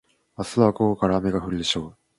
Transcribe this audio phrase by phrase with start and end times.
[0.35, 1.97] 明日は午後から雨が降るでしょう。